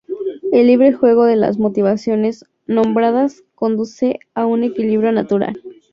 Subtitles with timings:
[0.51, 5.61] El libre juego de las motivaciones nombradas conduce a un equilibrio natural.